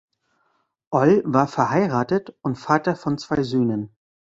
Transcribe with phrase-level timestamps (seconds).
[0.89, 3.95] Oll war verheiratet und Vater von zwei Söhnen.